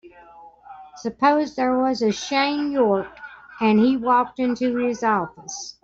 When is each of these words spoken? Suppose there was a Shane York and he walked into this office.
Suppose 0.95 1.53
there 1.53 1.77
was 1.77 2.01
a 2.01 2.11
Shane 2.11 2.71
York 2.71 3.05
and 3.59 3.77
he 3.79 3.97
walked 3.97 4.39
into 4.39 4.73
this 4.75 5.03
office. 5.03 5.77